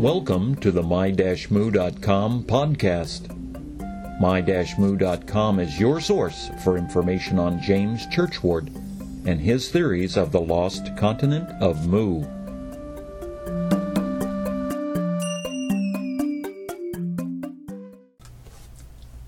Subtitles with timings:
[0.00, 3.28] Welcome to the my-mu.com podcast.
[4.18, 8.74] My-mu.com is your source for information on James Churchward
[9.26, 12.24] and his theories of the lost continent of Mu.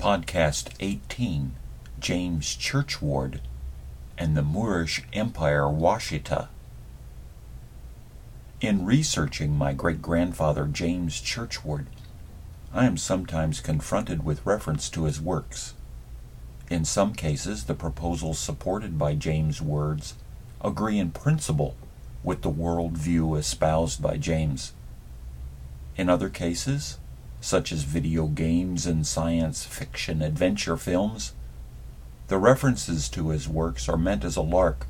[0.01, 1.53] Podcast 18
[2.01, 3.41] James Churchward
[4.17, 6.49] and the Moorish Empire Washitaw.
[8.63, 11.87] In researching my great grandfather James Churchward,
[12.73, 15.75] I am sometimes confronted with reference to his works.
[16.71, 20.15] In some cases, the proposals supported by James' words
[20.61, 21.75] agree in principle
[22.23, 24.75] with the world view espoused by James.
[25.97, 26.99] In other cases,
[27.41, 31.33] such as video games and science fiction adventure films,
[32.29, 34.87] the references to his works are meant as a lark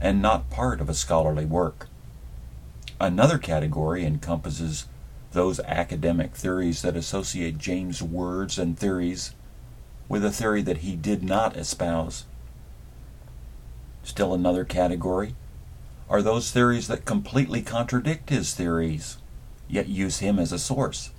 [0.00, 1.86] and not part of a scholarly work.
[3.00, 4.86] Another category encompasses
[5.32, 9.34] those academic theories that associate James' words and theories
[10.08, 12.24] with a theory that he did not espouse.
[14.04, 15.34] Still another category
[16.08, 19.16] are those theories that completely contradict his theories,
[19.68, 21.10] yet use him as a source.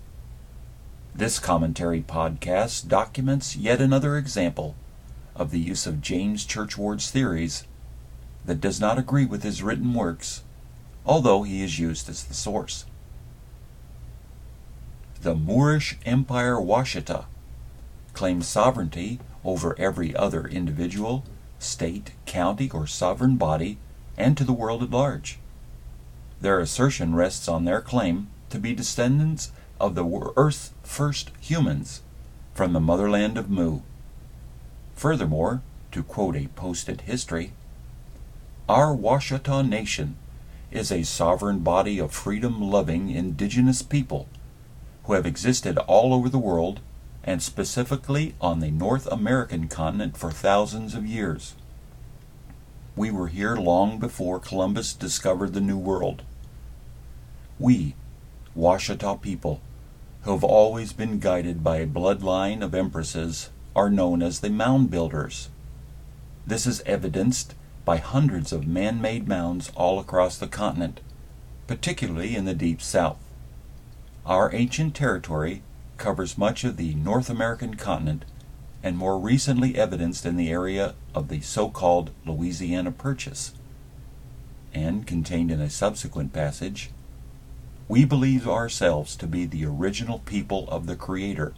[1.13, 4.75] This commentary podcast documents yet another example
[5.35, 7.65] of the use of James Churchward's theories
[8.45, 10.43] that does not agree with his written works
[11.05, 12.85] although he is used as the source.
[15.21, 17.25] The Moorish Empire Washitaw
[18.13, 21.23] claims sovereignty over every other individual,
[21.59, 23.77] state, county, or sovereign body,
[24.17, 25.39] and to the world at large.
[26.41, 32.01] Their assertion rests on their claim to be descendants of the Earth's first humans
[32.53, 33.81] from the motherland of Mu.
[34.95, 37.51] Furthermore, to quote a posted history,
[38.67, 40.17] our Washitaw nation
[40.75, 44.27] is a sovereign body of freedom loving indigenous people
[45.05, 46.81] who have existed all over the world
[47.23, 51.55] and specifically on the North American continent for thousands of years.
[52.95, 56.23] We were here long before Columbus discovered the New World.
[57.57, 57.95] We,
[58.55, 59.61] Washitaw people,
[60.23, 64.91] who have always been guided by a bloodline of empresses, are known as the Mound
[64.91, 65.49] Builders.
[66.45, 70.99] This is evidenced by hundreds of man made mounds all across the continent,
[71.67, 73.19] particularly in the deep south.
[74.25, 75.61] Our ancient territory
[75.97, 78.25] covers much of the North American continent
[78.81, 83.53] and more recently evidenced in the area of the so called Louisiana Purchase.
[84.73, 86.89] And contained in a subsequent passage,
[87.87, 91.53] we believe ourselves to be the original people of the Creator,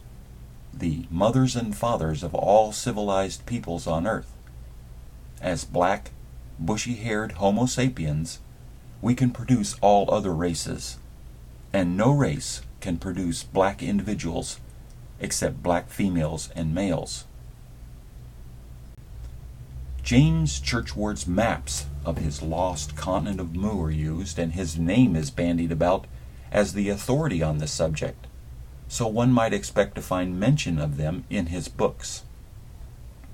[0.72, 4.34] the mothers and fathers of all civilized peoples on earth.
[5.40, 6.10] As black,
[6.58, 8.40] bushy haired Homo sapiens,
[9.00, 10.98] we can produce all other races,
[11.72, 14.60] and no race can produce black individuals
[15.20, 17.24] except black females and males.
[20.02, 25.30] James Churchward's maps of his lost continent of Mu are used, and his name is
[25.30, 26.06] bandied about
[26.50, 28.26] as the authority on this subject,
[28.88, 32.22] so one might expect to find mention of them in his books.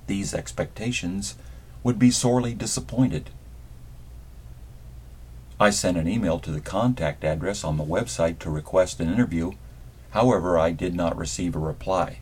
[0.07, 1.35] These expectations
[1.85, 3.29] would be sorely disappointed.
[5.59, 9.51] I sent an email to the contact address on the website to request an interview.
[10.09, 12.21] However, I did not receive a reply.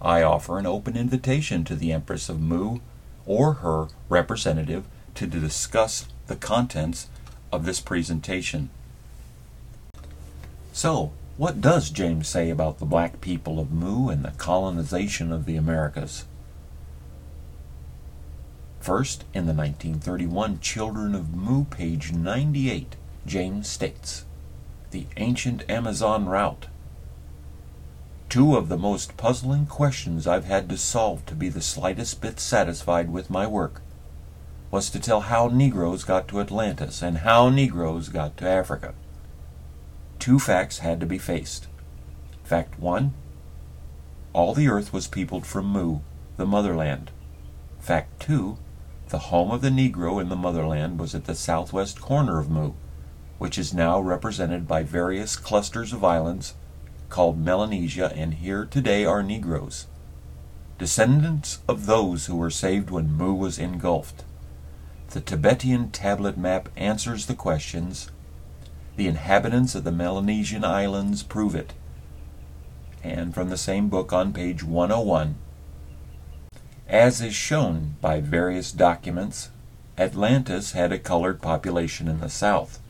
[0.00, 2.78] I offer an open invitation to the Empress of Mu
[3.26, 4.84] or her representative
[5.16, 7.08] to discuss the contents
[7.50, 8.70] of this presentation.
[10.72, 15.44] So, what does James say about the black people of Mu and the colonization of
[15.44, 16.24] the Americas?
[18.86, 22.94] First, in the 1931 Children of Mu, page 98,
[23.26, 24.24] James states
[24.92, 26.66] The ancient Amazon route.
[28.28, 32.38] Two of the most puzzling questions I've had to solve to be the slightest bit
[32.38, 33.82] satisfied with my work
[34.70, 38.94] was to tell how Negroes got to Atlantis and how Negroes got to Africa.
[40.20, 41.66] Two facts had to be faced.
[42.44, 43.14] Fact one
[44.32, 45.98] all the earth was peopled from Mu,
[46.36, 47.10] the motherland.
[47.80, 48.58] Fact two
[49.08, 52.72] the home of the Negro in the motherland was at the southwest corner of Mu,
[53.38, 56.54] which is now represented by various clusters of islands
[57.08, 59.86] called Melanesia, and here today are Negroes,
[60.78, 64.24] descendants of those who were saved when Mu was engulfed.
[65.10, 68.10] The Tibetan tablet map answers the questions.
[68.96, 71.74] The inhabitants of the Melanesian islands prove it.
[73.04, 75.36] And from the same book on page 101,
[76.88, 79.50] as is shown by various documents,
[79.98, 82.80] Atlantis had a colored population in the south.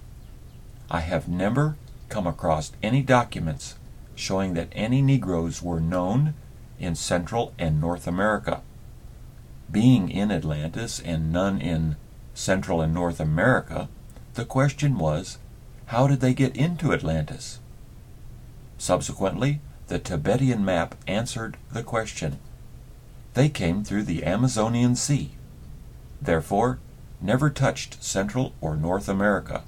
[0.90, 1.76] I have never
[2.08, 3.76] come across any documents
[4.14, 6.34] showing that any Negroes were known
[6.78, 8.62] in Central and North America.
[9.70, 11.96] Being in Atlantis and none in
[12.34, 13.88] Central and North America,
[14.34, 15.38] the question was
[15.86, 17.60] how did they get into Atlantis?
[18.78, 22.38] Subsequently, the Tibetan map answered the question.
[23.36, 25.32] They came through the Amazonian Sea,
[26.22, 26.78] therefore,
[27.20, 29.62] never touched Central or North America.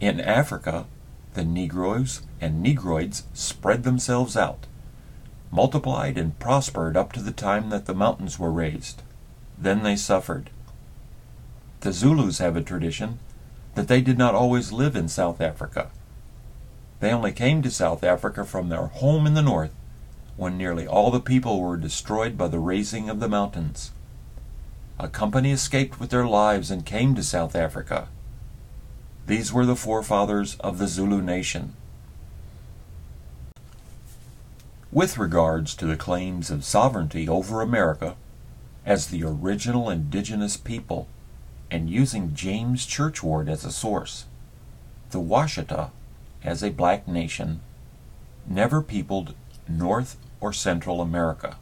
[0.00, 0.84] In Africa,
[1.32, 4.66] the Negroes and Negroids spread themselves out,
[5.50, 9.00] multiplied and prospered up to the time that the mountains were raised.
[9.56, 10.50] Then they suffered.
[11.80, 13.18] The Zulus have a tradition
[13.76, 15.90] that they did not always live in South Africa.
[17.00, 19.72] They only came to South Africa from their home in the north
[20.40, 23.90] when nearly all the people were destroyed by the raising of the mountains.
[24.98, 28.08] A company escaped with their lives and came to South Africa.
[29.26, 31.74] These were the forefathers of the Zulu nation.
[34.90, 38.16] With regards to the claims of sovereignty over America
[38.86, 41.06] as the original indigenous people,
[41.70, 44.24] and using James Churchward as a source,
[45.10, 45.90] the Washitaw,
[46.42, 47.60] as a black nation,
[48.48, 49.34] never peopled
[49.68, 51.56] North or Central America.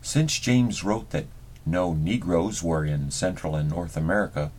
[0.00, 1.26] Since James wrote that
[1.64, 4.50] no Negroes were in Central and North America,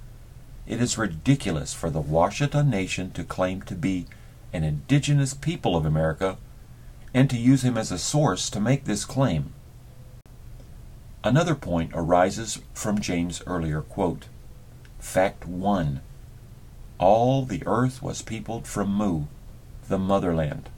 [0.66, 4.06] it is ridiculous for the Washitaw Nation to claim to be
[4.54, 6.38] an indigenous people of America
[7.14, 9.54] and to use him as a source to make this claim.
[11.24, 14.26] Another point arises from James' earlier quote.
[15.00, 16.02] Fact 1.
[16.98, 19.24] All the earth was peopled from Mu,
[19.88, 20.70] the motherland.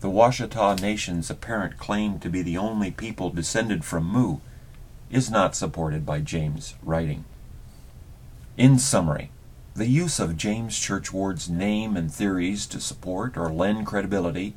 [0.00, 4.38] The Washitaw Nation's apparent claim to be the only people descended from Mu
[5.10, 7.24] is not supported by James' writing.
[8.56, 9.32] In summary,
[9.74, 14.54] the use of James Churchward's name and theories to support or lend credibility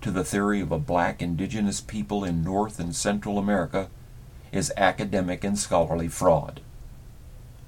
[0.00, 3.88] to the theory of a black indigenous people in North and Central America
[4.50, 6.60] is academic and scholarly fraud.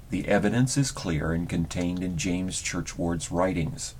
[0.09, 3.95] The evidence is clear and contained in James Churchward's writings.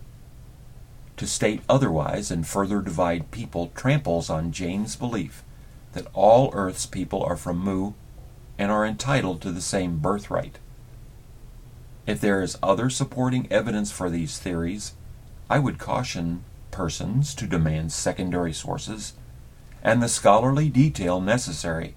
[1.18, 5.44] To state otherwise and further divide people tramples on James' belief
[5.94, 7.94] that all Earth's people are from Mu
[8.58, 10.60] and are entitled to the same birthright.
[12.06, 14.94] If there is other supporting evidence for these theories,
[15.50, 19.14] I would caution persons to demand secondary sources
[19.82, 21.96] and the scholarly detail necessary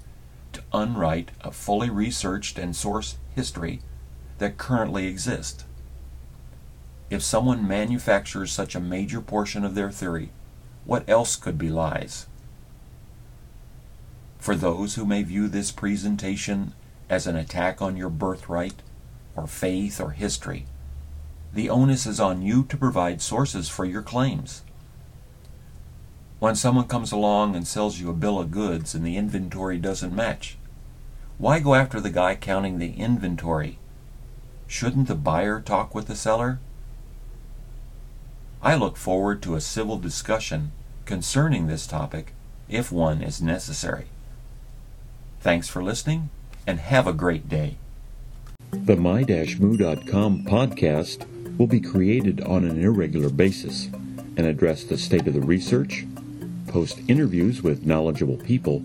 [0.53, 3.81] to unwrite a fully researched and sourced history
[4.39, 5.65] that currently exists.
[7.11, 10.31] If someone manufactures such a major portion of their theory,
[10.85, 12.27] what else could be lies?
[14.39, 16.75] For those who may view this presentation
[17.09, 18.83] as an attack on your birthright,
[19.39, 20.67] or faith or history.
[21.55, 24.63] The onus is on you to provide sources for your claims.
[26.41, 30.15] When someone comes along and sells you a bill of goods and the inventory doesn't
[30.15, 30.59] match,
[31.39, 33.79] why go after the guy counting the inventory?
[34.67, 36.59] Shouldn't the buyer talk with the seller?
[38.61, 40.73] I look forward to a civil discussion
[41.05, 42.35] concerning this topic
[42.69, 44.07] if one is necessary.
[45.41, 46.31] Thanks for listening
[46.67, 47.77] and have a great day.
[48.73, 53.87] The my-mu.com podcast will be created on an irregular basis
[54.37, 56.05] and address the state of the research,
[56.67, 58.83] post interviews with knowledgeable people,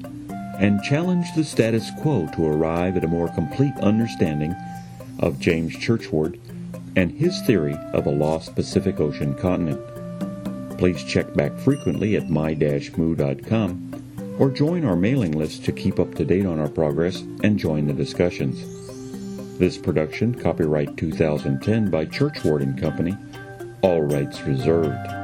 [0.59, 4.55] and challenge the status quo to arrive at a more complete understanding
[5.19, 6.39] of James Churchward
[6.95, 9.81] and his theory of a lost Pacific Ocean continent.
[10.77, 16.25] Please check back frequently at my-mu.com or join our mailing list to keep up to
[16.25, 18.69] date on our progress and join the discussions.
[19.59, 23.15] This production, copyright 2010 by Churchward and Company,
[23.81, 25.22] all rights reserved.